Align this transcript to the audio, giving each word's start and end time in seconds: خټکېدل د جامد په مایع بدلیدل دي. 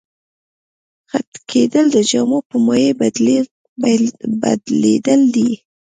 خټکېدل 1.09 1.85
د 1.95 1.97
جامد 2.09 2.43
په 2.49 2.55
مایع 2.65 2.91
بدلیدل 4.45 5.21
دي. 5.35 5.49